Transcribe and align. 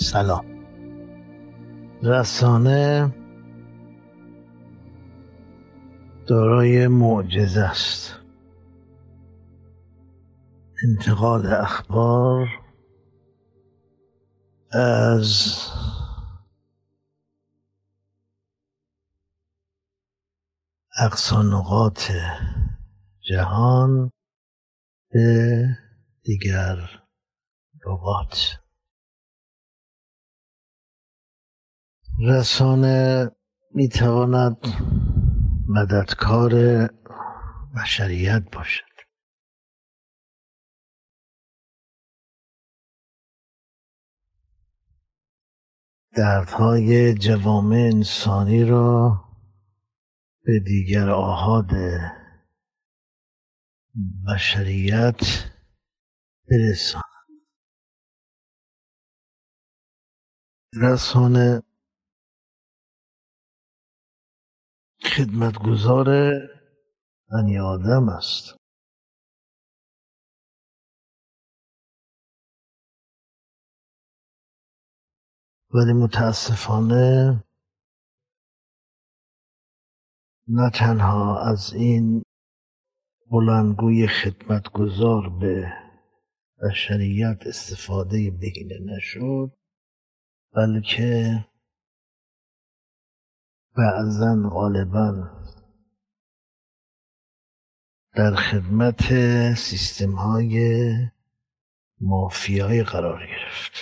سلام. 0.00 0.46
رسانه 2.02 3.14
دارای 6.26 6.88
معجزه 6.88 7.60
است. 7.60 8.14
انتقال 10.88 11.46
اخبار 11.46 12.48
از 14.72 15.56
اقصا 21.00 21.42
نقاط 21.42 22.10
جهان 23.20 24.10
به 25.10 25.66
دیگر 26.22 26.76
نقاط. 27.86 28.59
رسانه 32.22 33.30
می‌تواند 33.74 34.56
مددکار 35.68 36.52
بشریت 37.76 38.42
باشد. 38.52 38.84
دردهای 46.16 47.14
جوامع 47.14 47.76
انسانی 47.76 48.64
را 48.64 49.24
به 50.44 50.60
دیگر 50.60 51.10
آهاد 51.10 51.70
بشریت 54.26 55.20
برساند. 56.50 57.04
رسانه 60.82 61.62
خدمتگزار 65.16 66.06
بنی 67.30 67.58
آدم 67.58 68.08
است. 68.08 68.56
ولی 75.74 75.92
متاسفانه 75.92 77.44
نه 80.48 80.70
تنها 80.74 81.40
از 81.50 81.72
این 81.74 82.22
بلندگوی 83.30 84.08
خدمتگزار 84.08 85.28
به 85.40 85.72
بشریت 86.62 87.46
استفاده 87.46 88.30
بهینه 88.30 88.78
نشد 88.96 89.52
بلکه 90.54 91.49
بعضا 93.76 94.50
غالبا 94.52 95.30
در 98.14 98.34
خدمت 98.34 99.02
سیستم 99.54 100.12
های 100.12 100.60
مافیایی 102.00 102.82
قرار 102.82 103.26
گرفت 103.26 103.72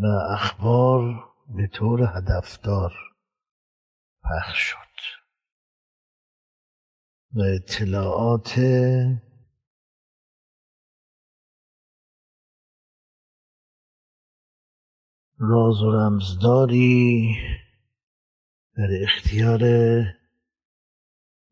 و 0.00 0.06
اخبار 0.06 1.24
به 1.56 1.66
طور 1.66 2.02
هدفدار 2.16 2.92
پخش 4.24 4.58
شد 4.58 4.78
و 7.32 7.40
اطلاعات 7.40 8.58
راز 15.44 15.82
و 15.82 15.90
رمزداری 15.90 17.36
در 18.76 18.88
اختیار 19.02 19.60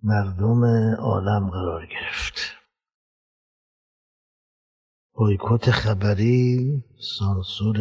مردم 0.03 0.65
عالم 0.95 1.51
قرار 1.51 1.87
گرفت. 1.87 2.57
بایکوت 5.13 5.71
خبری 5.71 6.85
سانسور 7.19 7.79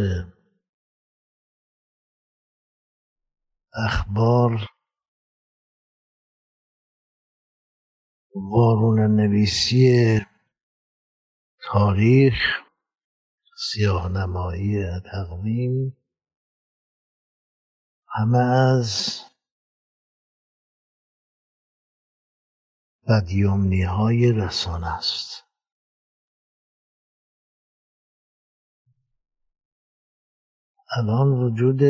اخبار 3.73 4.67
وارون 8.35 9.15
نویسی 9.15 10.19
تاریخ 11.71 12.35
سیاه 13.57 14.09
نمایی 14.09 14.99
تقویم 15.11 15.98
همه 18.19 18.37
از 18.37 19.19
بدیومنی 23.09 23.81
های 23.83 24.31
رسانه 24.31 24.97
است. 24.97 25.43
الان 30.97 31.27
وجود 31.27 31.81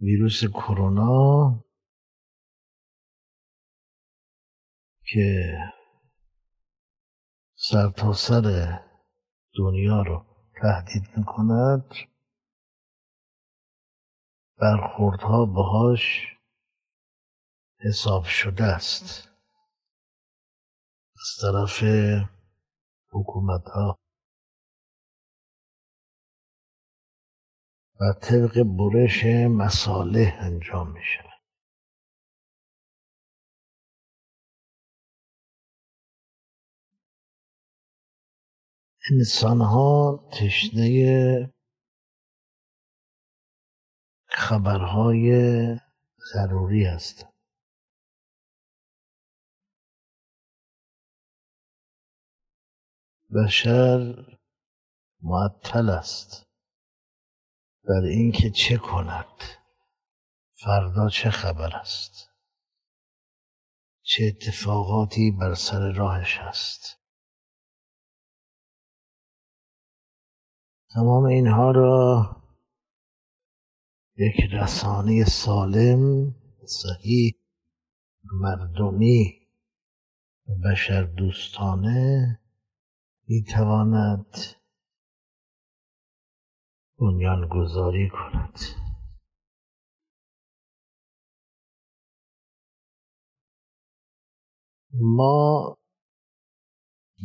ویروس 0.00 0.44
کرونا 0.44 1.64
که 5.04 5.58
سرتاسر 7.54 8.42
سر 8.42 8.84
دنیا 9.58 10.02
رو 10.02 10.26
تهدید 10.62 11.16
می‌کند 11.16 12.09
برخوردها 14.60 15.46
باهاش 15.46 16.26
حساب 17.80 18.24
شده 18.24 18.64
است. 18.64 19.30
از 21.16 21.38
طرف 21.42 21.84
حکومت 23.12 23.68
ها 23.68 23.98
و 28.00 28.12
طبق 28.22 28.62
برش 28.62 29.24
مصالح 29.50 30.38
انجام 30.40 30.92
میشه 30.92 31.24
انسان 39.10 39.60
ها 39.60 40.28
تشنه 40.32 41.59
خبرهای 44.32 45.30
ضروری 46.32 46.84
هستند 46.84 47.32
بشر 53.34 54.14
معطل 55.22 55.90
است 55.90 56.46
در 57.84 58.02
اینکه 58.04 58.50
چه 58.50 58.76
کند 58.76 59.42
فردا 60.54 61.08
چه 61.08 61.30
خبر 61.30 61.76
است 61.76 62.30
چه 64.02 64.24
اتفاقاتی 64.24 65.30
بر 65.30 65.54
سر 65.54 65.92
راهش 65.92 66.38
است. 66.38 67.00
تمام 70.94 71.24
اینها 71.24 71.70
را 71.70 72.39
یک 74.20 74.40
رسانه 74.52 75.24
سالم 75.24 76.34
صحیح 76.66 77.34
مردمی 78.24 79.40
بشر 80.64 81.02
دوستانه 81.02 82.40
می 83.28 83.42
تواند 83.42 84.36
بنیان 86.98 87.48
گذاری 87.48 88.08
کند. 88.08 88.58
ما 94.92 95.76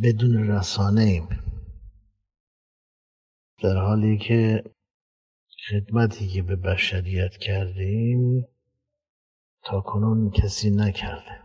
بدون 0.03 0.47
رسانه 0.49 1.01
ایم 1.01 1.27
در 3.63 3.77
حالی 3.77 4.17
که 4.17 4.74
خدمتی 5.69 6.27
که 6.27 6.41
به 6.41 6.55
بشریت 6.55 7.37
کردیم 7.37 8.47
تا 9.63 9.81
کنون 9.81 10.31
کسی 10.31 10.69
نکرده. 10.69 11.43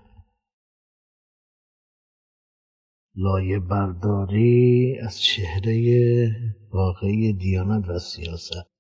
لایه 3.14 3.58
برداری 3.58 4.98
از 5.02 5.20
چهره 5.20 6.30
واقعی 6.70 7.32
دیانت 7.32 7.88
و 7.88 7.98
سیاست. 7.98 8.70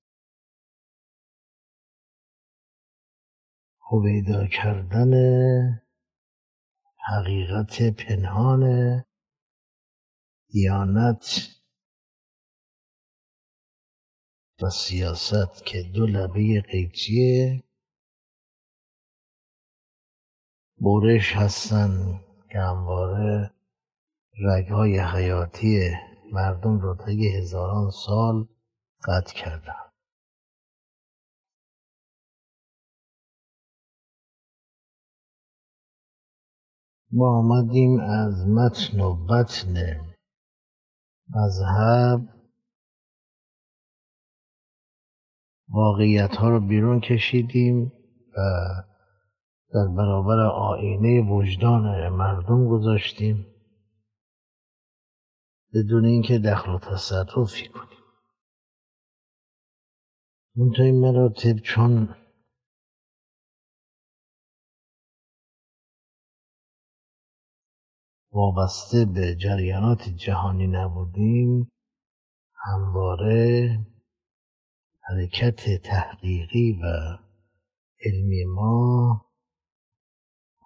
هویدا 3.90 4.46
کردن 4.46 5.12
حقیقت 7.08 7.82
پنهان 7.82 8.64
دیانت 10.48 11.59
و 14.62 14.70
سیاست 14.70 15.66
که 15.66 15.82
دو 15.82 16.06
لبه 16.06 16.60
قیچیه 16.60 17.64
برش 20.80 21.36
هستن 21.36 22.20
که 22.52 22.58
همواره 22.58 23.50
رگهای 24.42 24.98
حیاتی 24.98 25.90
مردم 26.32 26.80
رو 26.80 26.94
طی 26.94 27.28
هزاران 27.28 27.90
سال 27.90 28.48
قطع 29.04 29.34
کردن. 29.34 29.90
ما 37.12 37.38
آمدیم 37.38 38.00
از 38.00 38.46
متن 38.48 39.00
و 39.00 39.26
بطن 39.26 40.00
مذهب 41.28 42.39
واقعیت 45.70 46.36
ها 46.36 46.48
رو 46.48 46.60
بیرون 46.60 47.00
کشیدیم 47.00 47.92
و 48.36 48.40
در 49.72 49.88
برابر 49.96 50.40
آینه 50.40 51.30
وجدان 51.30 52.08
مردم 52.08 52.68
گذاشتیم. 52.68 53.46
بدون 55.74 56.04
اینکه 56.04 56.38
دخل 56.38 56.70
و 56.70 56.78
تصرفی 56.78 57.68
کنیم. 57.68 57.98
منتها 60.56 60.84
این 60.84 61.00
مراتب 61.00 61.56
چون 61.56 62.14
وابسته 68.32 69.04
به 69.04 69.36
جریانات 69.36 70.08
جهانی 70.08 70.66
نبودیم 70.66 71.70
همواره 72.54 73.78
حرکت 75.10 75.82
تحقیقی 75.82 76.72
و 76.82 77.18
علمی 78.04 78.44
ما 78.44 79.26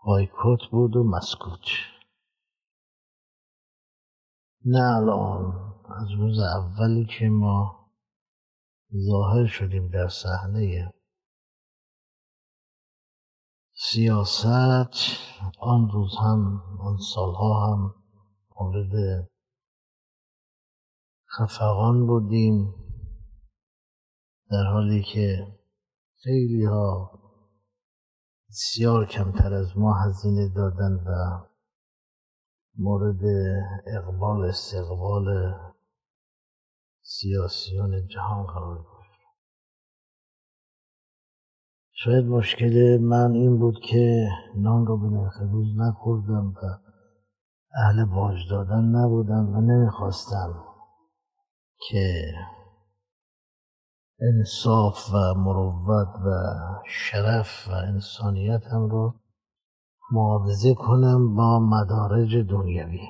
بایکوت 0.04 0.60
بود 0.70 0.96
و 0.96 1.04
مسکوت. 1.04 1.60
نه 4.64 4.96
الان 4.96 5.74
از 5.86 6.10
روز 6.18 6.38
اولی 6.38 7.06
که 7.18 7.28
ما 7.28 7.90
ظاهر 8.96 9.46
شدیم 9.46 9.88
در 9.88 10.08
صحنه 10.08 10.92
سیاست 13.74 14.94
آن 15.60 15.90
روز 15.90 16.16
هم 16.16 16.62
آن 16.80 16.96
سالها 17.14 17.66
هم 17.66 17.94
مورد 18.60 19.28
خفقان 21.38 22.06
بودیم. 22.06 22.83
در 24.50 24.64
حالی 24.72 25.02
که 25.02 25.46
خیلی 26.22 26.64
ها 26.64 27.10
بسیار 28.48 29.06
کمتر 29.06 29.54
از 29.54 29.78
ما 29.78 29.94
هزینه 29.94 30.48
دادن 30.48 30.92
و 30.92 31.44
مورد 32.78 33.24
اقبال 33.86 34.44
استقبال 34.44 35.54
سیاسیون 37.02 38.06
جهان 38.08 38.46
قرار 38.46 38.76
گرفت. 38.76 39.04
شاید 41.92 42.24
مشکل 42.24 42.98
من 43.00 43.32
این 43.32 43.58
بود 43.58 43.80
که 43.90 44.28
نان 44.56 44.86
رو 44.86 44.98
به 44.98 45.06
نرخ 45.06 45.40
روز 45.52 45.76
نخوردم 45.76 46.54
و 46.62 46.78
اهل 47.74 48.04
باج 48.04 48.36
دادن 48.50 48.84
نبودم 48.84 49.56
و 49.56 49.60
نمی‌خواستم 49.60 50.64
که 51.88 52.24
انصاف 54.20 55.14
و 55.14 55.34
مروت 55.34 56.08
و 56.08 56.30
شرف 56.86 57.68
و 57.68 57.72
انسانیتم 57.72 58.88
رو 58.88 59.14
معاوضه 60.12 60.74
کنم 60.74 61.34
با 61.34 61.58
مدارج 61.58 62.36
دنیوی. 62.36 63.00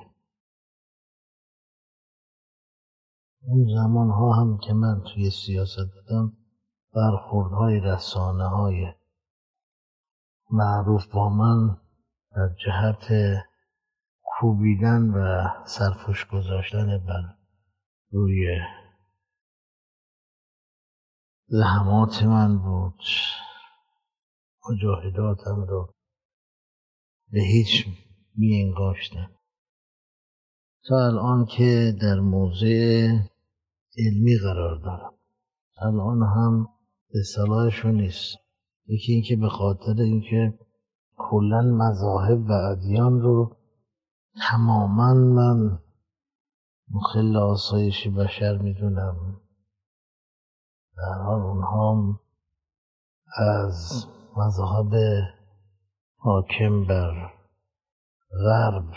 اون 3.47 3.67
زمان 3.75 4.11
ها 4.11 4.33
هم 4.33 4.59
که 4.59 4.73
من 4.73 5.03
توی 5.15 5.31
سیاست 5.31 5.87
بودم 5.95 6.33
برخوردهای 6.95 7.81
رسانه 7.81 8.49
های 8.49 8.93
معروف 10.51 11.06
با 11.06 11.29
من 11.29 11.77
در 12.37 12.49
جهت 12.65 13.12
کوبیدن 14.23 15.11
و 15.11 15.49
سرفش 15.65 16.27
گذاشتن 16.27 16.99
بر 16.99 17.35
روی 18.11 18.59
زحمات 21.46 22.23
من 22.23 22.58
بود. 22.58 23.00
مجاهداتم 24.70 25.61
رو 25.69 25.94
به 27.32 27.41
هیچ 27.41 27.87
می 28.37 28.62
انگاشتن 28.62 29.31
تا 30.88 31.06
الان 31.06 31.46
که 31.46 31.96
در 32.00 32.20
موضع 32.20 33.08
علمی 33.99 34.38
قرار 34.43 34.76
دارم. 34.76 35.12
الان 35.82 36.22
هم 36.22 36.69
به 37.13 37.22
صلاحشون 37.34 37.94
نیست. 37.94 38.36
یکی 38.86 39.13
اینکه 39.13 39.36
به 39.36 39.48
خاطر 39.48 40.03
اینکه 40.03 40.58
کلا 41.17 41.63
مذاهب 41.63 42.51
و 42.51 42.53
ادیان 42.53 43.20
رو 43.20 43.56
تماما 44.51 45.15
من 45.15 45.79
مخل 46.91 47.36
آسایش 47.36 48.08
بشر 48.08 48.58
می‌دونم. 48.58 49.41
در 50.96 51.22
حال 51.22 51.41
اونها 51.41 52.20
از 53.36 54.06
مذاهب 54.36 54.94
حاکم 56.17 56.86
بر 56.86 57.32
غرب 58.31 58.94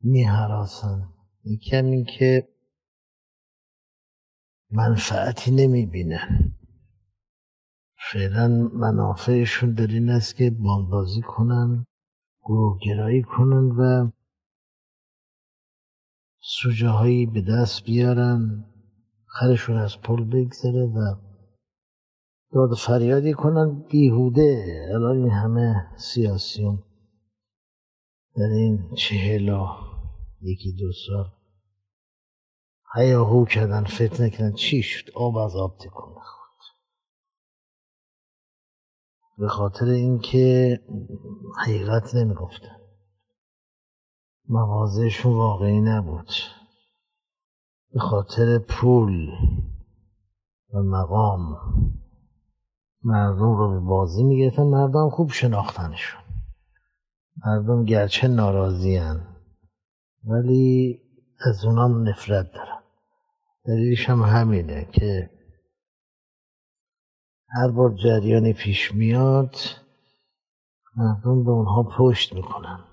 میهراسن 0.00 1.08
یکم 1.44 1.84
این 1.84 2.04
که 2.04 2.48
منفعتی 4.70 5.50
نمی‌بینن. 5.50 6.54
فعلا 8.12 8.48
منافعشون 8.72 9.72
در 9.72 9.86
این 9.86 10.10
است 10.10 10.36
که 10.36 10.50
بامبازی 10.50 11.22
کنن 11.22 11.86
گروهگرایی 12.42 13.22
کنن 13.22 13.70
و 13.70 14.10
سوژه 16.40 16.88
هایی 16.88 17.26
به 17.26 17.42
دست 17.42 17.84
بیارن. 17.84 18.64
خرشون 19.40 19.76
از 19.76 20.00
پل 20.00 20.24
بگذره 20.24 20.86
و 20.86 21.14
داد 22.52 22.74
فریادی 22.74 23.32
کنن 23.32 23.82
بیهوده. 23.90 24.86
الان 24.94 25.16
این 25.16 25.30
همه 25.30 25.96
سیاسیون 25.96 26.82
در 28.36 28.44
این 28.44 28.94
چهل 28.94 29.56
یکی 30.40 30.72
دو 30.72 30.92
سال 31.06 31.32
هیاهو 32.94 33.44
کردن 33.44 33.84
فتنه 33.84 34.30
کردن. 34.30 34.52
چی 34.52 34.82
شد؟ 34.82 35.10
آب 35.14 35.36
از 35.36 35.56
آب 35.56 35.78
تکون 35.78 36.10
نخورد. 36.10 36.58
به 39.38 39.48
خاطر 39.48 39.84
اینکه 39.84 40.78
حقیقت 41.58 42.14
نمی‌گفتن. 42.14 42.76
مواضعشون 44.48 45.32
واقعی 45.32 45.80
نبود. 45.80 46.30
به 47.92 48.00
خاطر 48.00 48.58
پول 48.58 49.30
و 50.74 50.82
مقام 50.82 51.56
مردم 53.02 53.56
رو 53.56 53.70
به 53.70 53.80
بازی 53.80 54.24
می‌گرفتن 54.24 54.62
مردم 54.62 55.10
خوب 55.10 55.30
شناختنشون. 55.30 56.20
مردم 57.46 57.84
گرچه 57.84 58.28
ناراضی 58.28 59.00
ولی 60.24 61.00
از 61.46 61.64
اونام 61.64 62.08
نفرت 62.08 62.52
دارن. 62.52 62.78
دلیلش 63.64 64.08
هم 64.08 64.22
همینه 64.22 64.88
که 64.92 65.30
هر 67.48 67.70
بار 67.70 67.94
جریانی 67.94 68.52
پیش 68.52 68.94
میاد 68.94 69.56
مردم 70.96 71.44
به 71.44 71.50
اونها 71.50 71.82
پشت 71.82 72.32
می‌کنن. 72.34 72.84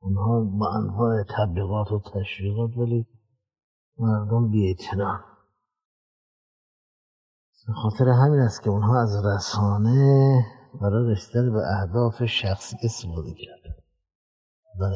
اونها 0.00 0.40
با 0.40 0.72
انواع 0.72 1.22
تبلیغات 1.22 1.92
و 1.92 2.00
تشویقات 2.00 2.76
ولی 2.76 3.06
مردم 3.98 4.50
بی 4.50 4.76
به 7.66 7.72
خاطر 7.72 8.08
همین 8.08 8.40
است 8.40 8.62
که 8.62 8.70
اونها 8.70 9.02
از 9.02 9.26
رسانه 9.26 10.44
برای 10.80 11.12
رسیدن 11.12 11.52
به 11.52 11.62
اهداف 11.80 12.24
شخصی 12.24 12.76
استفاده 12.82 13.34
کردن 13.34 13.74
خدا 14.62 14.90